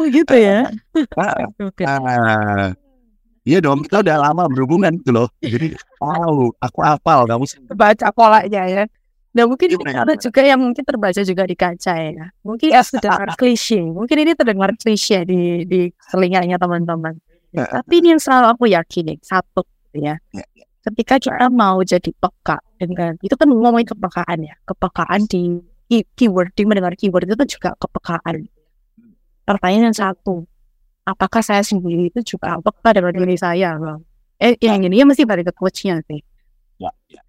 [0.00, 0.64] Oh gitu ya.
[1.20, 1.84] Ah, Oke.
[1.84, 2.72] ah,
[3.44, 5.28] Iya dong, kita udah lama berhubungan gitu loh.
[5.44, 7.44] Jadi tahu, aku hafal kamu.
[7.76, 8.84] baca polanya ya.
[9.30, 12.32] Nah mungkin ini ada juga yang mungkin terbaca juga di kaca ya.
[12.40, 13.80] Mungkin ya terdengar klise.
[13.80, 17.20] Mungkin ini terdengar klise di di telinganya teman-teman.
[17.52, 17.68] Ya.
[17.68, 20.16] Tapi ini yang selalu aku yakini satu ya.
[20.32, 20.44] Ya,
[20.80, 24.56] Ketika kita mau jadi peka dengan itu kan ngomongin kepekaan ya.
[24.64, 25.60] Kepekaan di
[25.92, 28.48] key- keyword di mendengar keyword itu kan juga kepekaan.
[29.44, 30.48] Pertanyaan yang satu,
[31.04, 33.76] apakah saya sendiri itu juga peka dengan diri saya?
[33.76, 34.00] Bang?
[34.40, 36.24] Eh yang ini ya mesti balik ke coachnya sih
[36.80, 37.20] Ya, ya.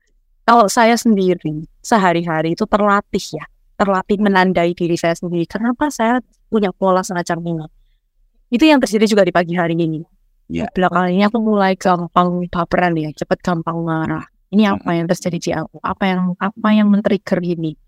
[0.47, 3.43] kalau saya sendiri sehari-hari itu terlatih ya,
[3.75, 5.43] terlatih menandai diri saya sendiri.
[5.43, 7.67] Kenapa saya punya pola semacam ini?
[8.47, 10.07] Itu yang terjadi juga di pagi hari ini.
[10.51, 10.67] Ya.
[10.75, 14.27] Belakangan ini aku mulai gampang baperan ya, cepat gampang marah.
[14.51, 15.79] Ini apa yang terjadi di aku?
[15.79, 17.79] Apa yang apa yang men-trigger ini?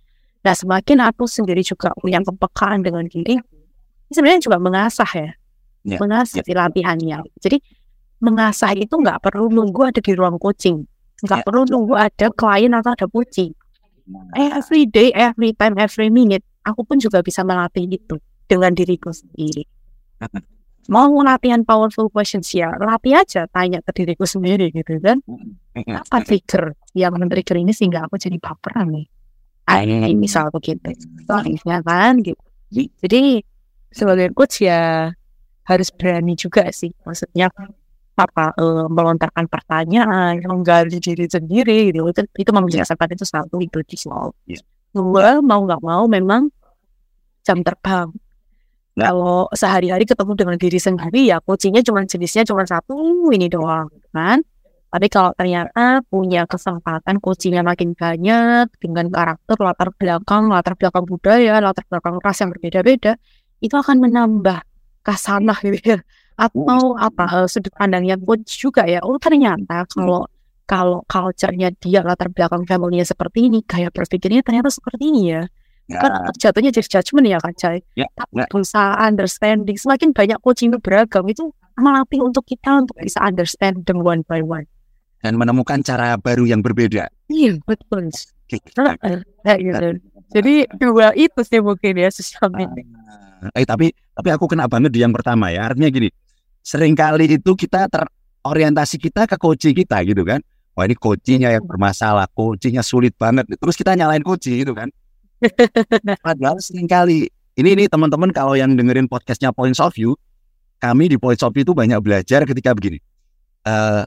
[0.48, 5.32] Nah, semakin aku sendiri juga punya kepekaan dengan diri, ini sebenarnya juga mengasah ya,
[5.84, 7.28] Ya, mengasah di latihannya.
[7.44, 7.60] Jadi
[8.24, 10.88] mengasah itu nggak perlu nunggu ada di ruang coaching,
[11.28, 11.46] nggak Ya.
[11.48, 13.52] perlu nunggu ada klien atau ada coaching.
[14.36, 18.16] Every day, every time, every minute, aku pun juga bisa melatih itu
[18.48, 19.68] dengan diriku sendiri.
[20.92, 25.24] Mau latihan powerful questions ya, latih aja, tanya ke diriku sendiri gitu kan.
[25.76, 29.08] Apa trigger yang men-trigger ini sehingga aku jadi baperan nih?
[29.64, 30.92] Ah, ini misal begitu.
[31.24, 32.40] Soalnya kan gitu.
[33.00, 33.40] Jadi
[33.94, 35.08] sebagai coach ya
[35.64, 36.92] harus berani juga sih.
[37.08, 37.48] Maksudnya
[38.14, 42.12] apa eh, melontarkan pertanyaan, menggali diri sendiri gitu.
[42.12, 44.36] Itu, itu membiasakan itu satu itu di soal.
[44.46, 44.60] Iya.
[44.94, 46.52] Dua mau nggak mau memang
[47.42, 48.12] jam terbang.
[48.94, 49.10] Ya.
[49.10, 52.94] Kalau sehari-hari ketemu dengan diri sendiri ya coachingnya cuma jenisnya cuma satu
[53.34, 54.46] ini doang kan.
[54.94, 61.58] Tapi kalau ternyata punya kesempatan coachingnya makin banyak dengan karakter latar belakang, latar belakang budaya,
[61.58, 63.18] latar belakang ras yang berbeda-beda,
[63.58, 64.62] itu akan menambah
[65.02, 66.00] kasanah gitu ya.
[66.38, 69.02] Atau apa eh, sudut pandangnya coach juga ya.
[69.02, 70.30] Oh ternyata kalau
[70.70, 75.42] kalau culture-nya dia latar belakang family-nya seperti ini, gaya berpikirnya ternyata seperti ini ya.
[75.92, 77.80] Kan jatuhnya jadi judgment ya kan Cai.
[78.00, 78.48] Ya, Tapi ya.
[78.48, 79.76] berusaha understanding.
[79.76, 84.40] Semakin banyak coaching itu beragam itu melatih untuk kita untuk bisa understand them one by
[84.40, 84.64] one.
[85.24, 87.08] Dan menemukan cara baru yang berbeda.
[87.32, 88.12] Iya betul.
[88.48, 88.80] Gitu.
[90.34, 92.84] Jadi dua itu sih mungkin ya sosial media.
[93.56, 95.72] Eh tapi tapi aku kena banget di yang pertama ya.
[95.72, 96.10] Artinya gini,
[96.64, 100.40] sering kali itu kita terorientasi kita ke coaching kita gitu kan.
[100.74, 103.46] Wah ini coachingnya yang bermasalah, coachingnya sulit banget.
[103.46, 104.90] Terus kita nyalain coaching gitu kan.
[106.26, 107.28] Padahal sering kali
[107.60, 110.18] ini ini teman-teman kalau yang dengerin podcastnya Points of View,
[110.82, 113.00] kami di Points of View itu banyak belajar ketika begini.
[113.64, 114.04] eh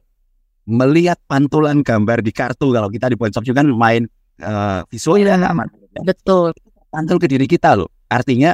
[0.66, 4.04] melihat pantulan gambar di kartu kalau kita di Points of View kan main
[4.42, 5.70] eh visual ya aman
[6.02, 6.52] Betul.
[6.90, 7.88] pantul ke diri kita loh.
[8.10, 8.52] Artinya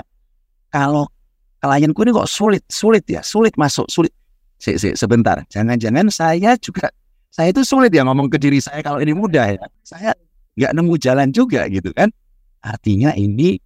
[0.70, 1.08] kalau
[1.58, 4.12] klienku ini kok sulit, sulit ya, sulit masuk, sulit.
[4.62, 6.86] Se se sebentar, jangan-jangan saya juga
[7.34, 9.62] saya itu sulit ya ngomong ke diri saya kalau ini mudah ya.
[9.82, 10.14] Saya
[10.54, 12.14] nggak nemu jalan juga gitu kan.
[12.62, 13.58] Artinya ini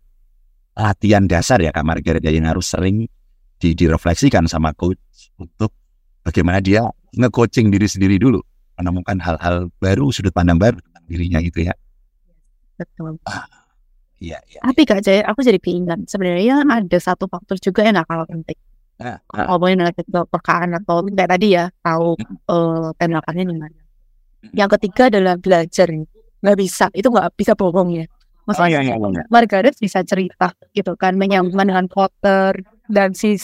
[0.77, 3.05] latihan dasar ya Kak Margaret ya, yang harus sering
[3.61, 5.73] di, direfleksikan sama coach untuk
[6.25, 6.85] bagaimana dia
[7.17, 8.41] nge-coaching diri sendiri dulu,
[8.81, 11.75] menemukan hal-hal baru, sudut pandang baru tentang dirinya gitu ya.
[12.77, 13.21] Betul.
[14.17, 14.61] Iya, iya.
[14.65, 18.57] Tapi Kak Jaya, aku jadi keingat sebenarnya ada satu faktor juga yang gak kalah penting.
[18.97, 23.81] Nah, nah, Ngomongin dengan kepekaan atau kayak tadi ya, tahu eh tembakannya di mana.
[24.57, 25.89] Yang ketiga adalah belajar.
[26.41, 28.05] Nggak bisa, itu nggak bisa bohong ya.
[28.47, 29.23] Oh iya, iya, iya.
[29.27, 32.55] Margaret bisa cerita gitu kan, menyambungkan dengan Potter
[32.87, 33.35] dan si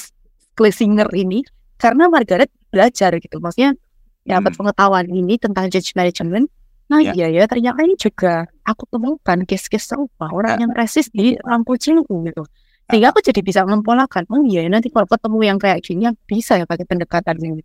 [0.54, 1.42] Schlesinger ini
[1.74, 3.42] karena Margaret belajar gitu.
[3.42, 3.74] Maksudnya
[4.22, 4.58] dapat Hmm.
[4.62, 6.46] pengetahuan ini tentang judge management.
[6.86, 7.18] Nah Ya.
[7.18, 12.22] iya ya ternyata ini juga aku temukan case-case serupa orang yang resist di orang kucingku
[12.30, 12.46] gitu.
[12.86, 16.60] Sehingga aku jadi bisa mempolakan, oh iya nanti kalau ketemu yang kayak gini aku bisa
[16.60, 17.62] ya pakai pendekatan ini.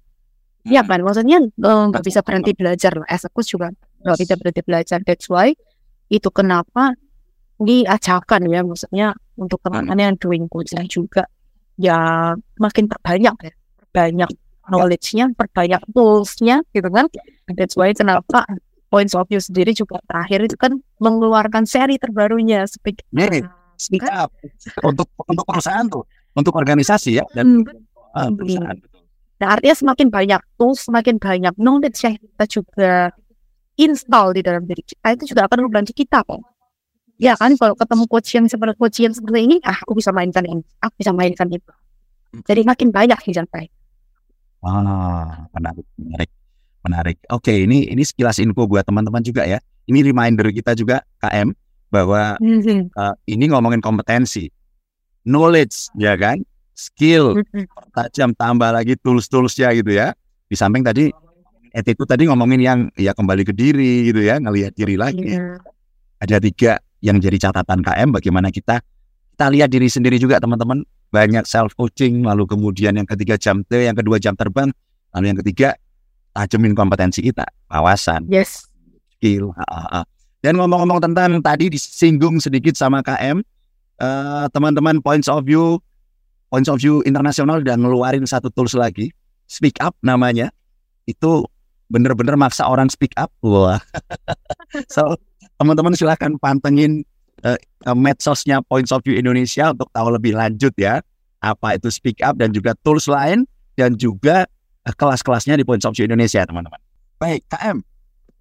[0.66, 3.06] Iya kan, maksudnya eh, nggak bisa berhenti belajar lah.
[3.06, 3.70] As a coach juga
[4.02, 4.98] nggak bisa berhenti belajar.
[5.06, 5.54] That's why
[6.08, 6.96] itu kenapa
[7.58, 11.26] diajarkan ya, maksudnya untuk teman-teman yang doing coaching juga
[11.78, 14.30] ya makin perbanyak ya, perbanyak
[14.68, 17.08] knowledge-nya, perbanyak tools-nya gitu kan.
[17.54, 18.46] That's why kenapa
[18.88, 23.44] Points of View sendiri juga terakhir itu kan mengeluarkan seri terbarunya Speak Nih,
[23.76, 24.32] speak up
[24.84, 28.78] untuk untuk perusahaan tuh, untuk organisasi ya dan Hmm, ah, perusahaan.
[29.38, 33.14] Nah, artinya semakin banyak tools, semakin banyak knowledge yang kita juga
[33.78, 36.42] install di dalam diri kita, itu juga akan membantu kita kok.
[37.18, 40.46] Ya kan, kalau ketemu coach yang seperti coach yang seperti ini, ah, aku bisa mainkan
[40.46, 41.74] ini, aku bisa mainkan itu.
[42.46, 43.64] Jadi makin banyak nih sampai.
[44.62, 46.30] Ah, menarik, menarik,
[46.86, 47.18] menarik.
[47.34, 49.58] Oke, ini ini sekilas info buat teman-teman juga ya.
[49.90, 51.58] Ini reminder kita juga KM
[51.90, 52.38] bahwa
[52.86, 54.52] eh, ini ngomongin kompetensi,
[55.26, 56.38] knowledge, ya kan,
[56.78, 57.66] skill, Mhm.
[57.98, 60.14] tajam tambah lagi tools-toolsnya gitu ya.
[60.46, 61.10] Di samping tadi
[61.74, 65.34] attitude tadi ngomongin yang ya kembali ke diri gitu ya, ngelihat diri lagi.
[65.34, 65.58] Iya.
[66.22, 68.82] Ada tiga yang jadi catatan KM bagaimana kita
[69.38, 70.82] kita lihat diri sendiri juga teman-teman.
[71.08, 74.74] Banyak self coaching, lalu kemudian yang ketiga jam T, yang kedua jam terbang,
[75.16, 75.78] lalu yang ketiga
[76.36, 78.68] tajemin kompetensi kita, wawasan, Yes.
[79.16, 79.56] skill.
[79.56, 80.02] ha, ha, ha.
[80.44, 83.40] Dan ngomong-ngomong tentang tadi disinggung sedikit sama KM,
[84.02, 85.80] eh, teman-teman points of view,
[86.52, 89.14] points of view internasional udah ngeluarin satu tools lagi,
[89.48, 90.52] speak up namanya.
[91.08, 91.48] Itu
[91.88, 93.32] bener-bener maksa orang speak up.
[93.40, 93.80] Wah.
[94.94, 95.16] so
[95.58, 97.02] teman-teman silahkan pantengin
[97.46, 97.60] eh,
[97.94, 101.02] medsosnya Points of View Indonesia untuk tahu lebih lanjut ya
[101.42, 103.46] apa itu speak up dan juga tools lain
[103.78, 104.46] dan juga
[104.86, 106.80] eh, kelas-kelasnya di Points of View Indonesia teman-teman.
[107.18, 107.82] Baik, KM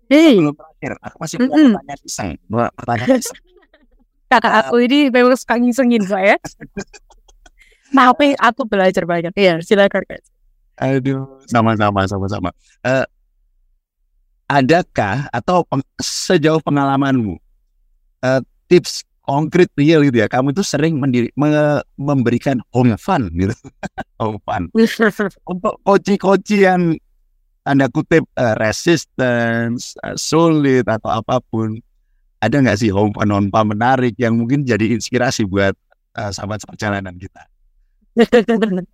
[0.06, 0.92] Hey, belum terakhir.
[1.02, 1.70] Aku masih punya Mm-mm.
[1.74, 2.30] pertanyaan iseng.
[2.46, 3.40] Pertanyaan iseng.
[4.30, 6.38] kakak aku ini memang suka ngisengin saya.
[7.96, 9.34] Tapi aku belajar banyak.
[9.34, 10.02] Iya, silakan.
[10.78, 12.50] Aduh, sama-sama, sama-sama.
[12.86, 13.04] Eh,
[14.46, 17.36] adakah atau peng- sejauh pengalamanmu
[18.22, 20.30] eh, tips konkret real gitu ya?
[20.30, 23.54] Kamu itu sering mendiri, me- memberikan home fun gitu,
[24.22, 24.70] home fun
[25.50, 26.94] untuk koci-koci yang
[27.66, 31.78] tanda kutip eh, resistance, eh, sulit atau apa pun.
[32.36, 35.74] Ada nggak sih home fun home fun menarik yang mungkin jadi inspirasi buat
[36.14, 37.42] eh, sahabat perjalanan kita?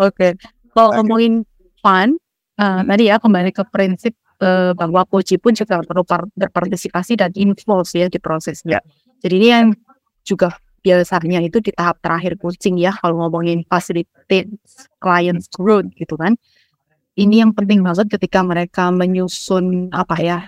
[0.00, 0.36] Oke,
[0.72, 1.44] kalau ngomongin
[1.80, 2.16] fun,
[2.60, 2.88] uh, Hmm.
[2.88, 7.88] tadi ya kembali ke prinsip uh, bahwa coach pun juga perlu par- berpartisipasi dan involve
[7.92, 8.80] ya di prosesnya.
[9.20, 9.66] Jadi ini yang
[10.24, 14.48] juga biasanya itu di tahap terakhir coaching ya kalau ngomongin facilitate
[15.00, 16.36] clients growth gitu kan.
[17.20, 20.38] Ini yang penting banget ketika mereka menyusun apa ya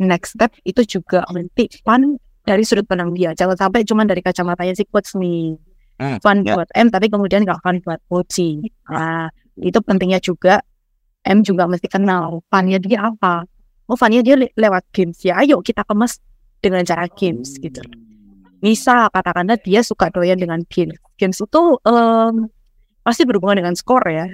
[0.00, 3.36] next step itu juga nanti fun dari sudut pandang dia.
[3.36, 5.54] Jangan sampai cuma dari kacamatanya si coach nih
[6.00, 6.58] Hmm, fun ya.
[6.58, 8.66] buat M tapi kemudian nggak fun buat coaching.
[8.90, 9.28] Nah
[9.60, 10.58] itu pentingnya juga
[11.22, 13.46] M juga mesti kenal funnya dia apa.
[13.86, 15.38] Oh funnya dia le- lewat games ya.
[15.38, 16.18] Ayo kita kemas
[16.58, 17.82] dengan cara games gitu.
[18.62, 20.98] Misal katakanlah dia suka doyan dengan games.
[21.18, 22.46] Games itu em,
[23.02, 24.26] pasti berhubungan dengan skor ya.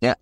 [0.00, 0.14] Ya.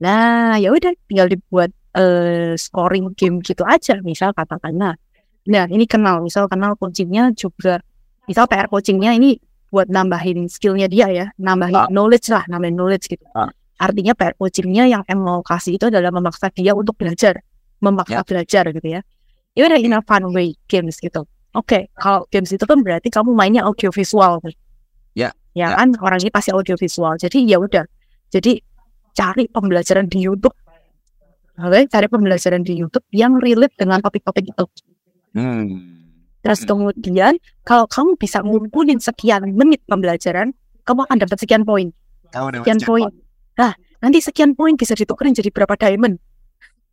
[0.00, 4.00] Nah ya udah tinggal dibuat eh, scoring game gitu aja.
[4.00, 4.96] Misal katakanlah.
[5.44, 6.24] Nah ini kenal.
[6.24, 7.80] Misal kenal coachingnya juga.
[8.24, 9.36] Misal PR coachingnya ini
[9.68, 11.88] buat nambahin skillnya dia ya, nambahin Ah.
[11.90, 13.26] knowledge lah, nambahin knowledge gitu.
[13.34, 13.50] Ah.
[13.78, 17.42] Artinya PR coachingnya yang em mau kasih itu adalah memaksa dia untuk belajar,
[17.82, 18.26] memaksa Ya.
[18.26, 19.00] belajar gitu ya.
[19.54, 21.26] Ya udah in a fun way games gitu.
[21.54, 24.42] Oke, kalau games itu kan berarti kamu mainnya audio visual.
[25.14, 25.30] Ya.
[25.54, 25.78] Ya Ya.
[25.78, 27.14] kan orang ini pasti audio visual.
[27.14, 27.86] Jadi ya udah.
[28.30, 28.58] Jadi
[29.14, 30.54] cari pembelajaran di YouTube.
[31.54, 34.66] Oke, cari pembelajaran di YouTube yang relate dengan topik-topik itu.
[35.38, 36.02] Hmm.
[36.42, 36.90] Terus Hmm.
[36.90, 37.32] kemudian
[37.62, 40.50] kalau kamu bisa ngumpulin sekian menit pembelajaran,
[40.82, 41.94] kamu akan dapat sekian poin.
[42.34, 43.06] Sekian poin.
[43.54, 46.18] Nah, nanti sekian poin bisa ditukerin jadi berapa diamond.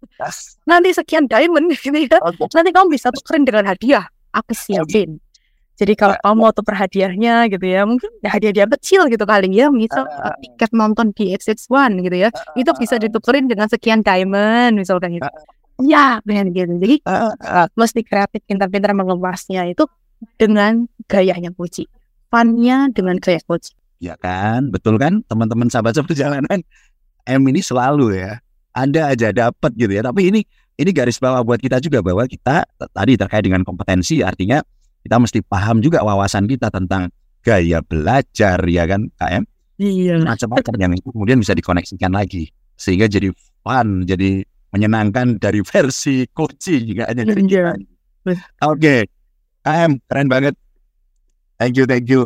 [0.01, 0.57] podcast?
[0.65, 2.17] Nanti sekian diamond gitu ya.
[2.25, 4.05] Nanti kamu bisa tukerin dengan hadiah.
[4.33, 5.21] Aku siapin.
[5.77, 9.73] Jadi kalau kamu mau tuker hadiahnya gitu ya, mungkin ya hadiah-hadiah kecil gitu kali ya,
[9.73, 10.37] misal Ah.
[10.37, 15.25] tiket nonton di XX1 gitu ya, itu bisa ditukerin dengan sekian diamond misalkan gitu.
[15.81, 16.77] Ya, benar gitu.
[16.77, 19.89] Jadi Ah, ah, mesti kreatif pintar-pintar mengemasnya itu
[20.37, 21.89] dengan gayanya Puji.
[22.29, 23.73] Funnya dengan gaya Puji.
[24.01, 26.65] Ya kan, betul kan, teman-teman sahabat perjalanan.
[27.29, 28.41] M ini selalu ya,
[28.73, 30.01] ada aja dapat gitu ya.
[30.01, 30.41] Tapi ini
[30.81, 34.65] ini garis bawah buat kita juga bahwa kita tadi terkait dengan kompetensi, artinya
[35.05, 37.13] kita mesti paham juga wawasan kita tentang
[37.45, 39.45] gaya belajar ya kan, KM
[39.81, 40.21] Iya.
[40.21, 43.33] macam-macam yang itu kemudian bisa dikoneksikan lagi sehingga jadi
[43.65, 47.73] fun, jadi menyenangkan dari versi coaching juga hanya dari Iya.
[48.65, 49.09] Oke,
[49.65, 50.53] KM keren banget.
[51.57, 52.25] Thank you, thank you.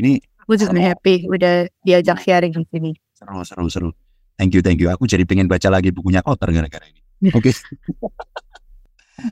[0.00, 2.92] Ini Aku juga happy udah diajak sharing di sini.
[3.16, 3.90] seru, seru, seru.
[4.36, 4.92] Thank you, thank you.
[4.92, 7.00] Aku jadi pengen baca lagi bukunya Kotor gara-gara ini.
[7.38, 7.50] Oke.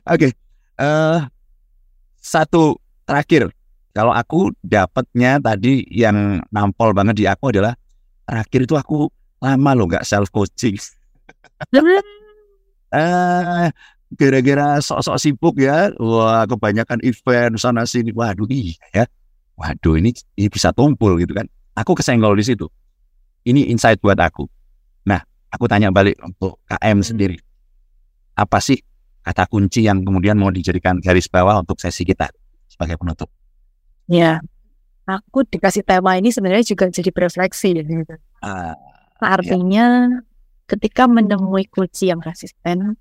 [0.09, 0.27] Oke.
[0.81, 1.19] eh
[2.17, 3.53] satu terakhir.
[3.93, 7.77] Kalau aku dapatnya tadi yang nampol banget di aku adalah
[8.25, 9.05] terakhir itu aku
[9.37, 10.79] lama loh nggak self coaching.
[12.93, 13.67] Eh,
[14.13, 19.05] gara-gara sok-sok sibuk ya, wah kebanyakan event sana sini, waduh iya ya,
[19.55, 21.45] waduh ini, ini bisa tumpul gitu kan.
[21.73, 22.69] Aku kesenggol di situ.
[23.43, 24.45] Ini insight buat aku.
[25.03, 27.37] Nah, aku tanya balik untuk KM sendiri,
[28.33, 28.79] apa sih
[29.21, 32.29] kata kunci yang kemudian mau dijadikan garis bawah untuk sesi kita
[32.67, 33.27] sebagai penutup?
[34.07, 34.39] Ya.
[35.03, 37.83] Aku dikasih tema ini sebenarnya juga jadi berefleksi ya.
[37.83, 38.15] gitu.
[38.39, 38.71] Ah,
[39.19, 40.07] Artinya
[40.63, 42.95] ketika menemui kunci yang resisten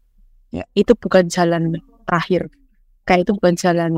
[0.53, 0.67] Ya.
[0.77, 2.51] itu bukan jalan terakhir.
[3.09, 3.93] Kayak itu bukan jalan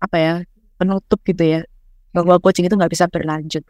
[0.00, 0.34] apa ya
[0.78, 1.60] penutup gitu ya.
[2.14, 3.64] Bahwa coaching itu nggak bisa berlanjut.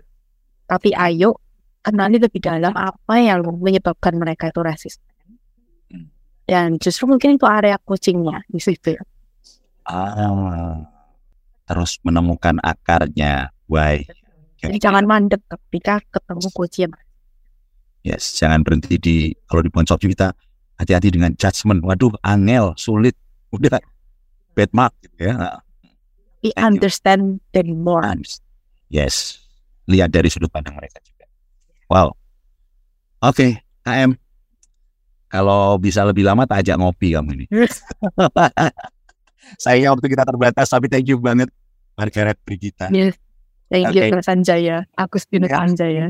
[0.68, 1.41] Tapi ayo
[1.82, 5.07] kenali lebih dalam apa yang menyebabkan mereka itu resisten.
[6.49, 8.97] dan justru mungkin itu area coachingnya di situ
[9.84, 10.80] Ah,
[11.68, 13.53] terus menemukan akarnya.
[13.68, 14.05] Why?
[14.59, 16.93] jadi jangan mandek ketika ketemu coach yang
[18.01, 20.32] Yes, jangan berhenti di kalau di ponsel kita
[20.80, 21.84] hati-hati dengan judgement.
[21.84, 23.12] Waduh, angel, sulit,
[23.53, 23.76] udah
[24.57, 25.61] bad mark gitu ya.
[26.43, 28.03] We understand them more
[28.89, 29.43] Yes,
[29.91, 31.26] lihat dari sudut pandang mereka juga.
[31.93, 32.16] Wow.
[33.20, 34.16] Oke, KM.
[35.28, 37.47] Kalau bisa lebih lama tak ajak ngopi kamu ini.
[39.62, 41.53] Sayangnya waktu kita terbatas, tapi thank you banget
[41.99, 42.89] Margaret Brigita.
[42.95, 43.18] yes
[43.68, 44.09] thank you.
[44.14, 45.59] Mas Sanjaya Agustinus Ya.
[45.66, 46.07] Sanjaya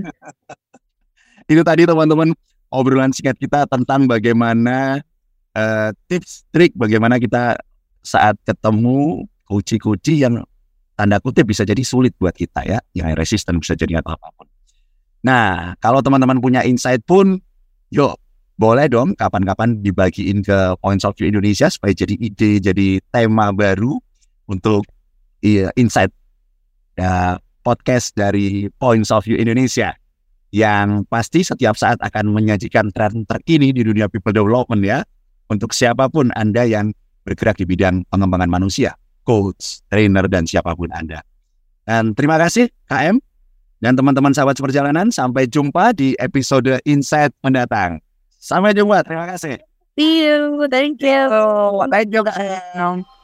[1.50, 2.36] Itu tadi teman-teman
[2.68, 5.00] obrolan singkat kita tentang bagaimana
[5.56, 7.56] eh, tips trik bagaimana kita
[8.04, 10.44] saat ketemu kunci-kunci yang
[10.92, 14.46] tanda kutip bisa jadi sulit buat kita ya, yang resisten bisa jadi atau apa pun.
[15.24, 17.40] Nah, kalau teman-teman punya insight pun,
[17.90, 18.20] yuk
[18.58, 23.96] boleh dong kapan-kapan dibagiin ke Points of View Indonesia supaya jadi ide, jadi tema baru
[24.50, 24.82] untuk
[25.40, 26.10] iya, insight
[26.98, 29.94] ya, podcast dari Points of View Indonesia
[30.50, 35.04] yang pasti setiap saat akan menyajikan tren terkini di dunia people development ya
[35.52, 36.90] untuk siapa pun Anda yang
[37.22, 38.96] bergerak di bidang pengembangan manusia,
[39.28, 41.20] coach, trainer dan siapa pun Anda.
[41.84, 43.20] Dan terima kasih KM
[43.84, 48.00] dan teman-teman sahabat perjalanan sampai jumpa di episode Insight mendatang.
[48.40, 49.60] Sampai jumpa, terima kasih.
[49.98, 51.26] see you thank you
[51.90, 53.17] Thank you KM.